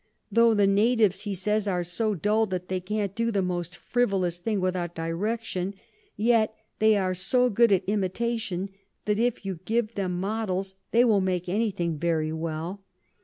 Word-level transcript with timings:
Tho 0.31 0.55
the 0.55 0.65
Natives, 0.65 1.25
he 1.25 1.35
says, 1.35 1.67
are 1.67 1.83
so 1.83 2.15
dull 2.15 2.47
that 2.47 2.69
they 2.69 2.79
can't 2.79 3.13
do 3.13 3.29
the 3.29 3.43
most 3.43 3.75
frivolous 3.77 4.39
thing 4.39 4.59
without 4.59 4.95
direction, 4.95 5.75
yet 6.15 6.55
they 6.79 6.97
are 6.97 7.13
so 7.13 7.51
good 7.51 7.71
at 7.71 7.85
Imitation, 7.85 8.69
that 9.05 9.19
if 9.19 9.45
you 9.45 9.59
give 9.65 9.93
them 9.93 10.19
Models, 10.19 10.73
they 10.89 11.05
will 11.05 11.21
make 11.21 11.47
any 11.47 11.69
thing 11.69 11.99
very 11.99 12.33
well. 12.33 12.81